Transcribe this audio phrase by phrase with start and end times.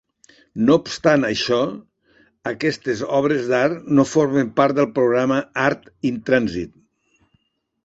[0.69, 1.59] No obstant això,
[2.53, 5.39] aquestes obres d'art no formen part del programa
[5.69, 6.77] Art in Transit.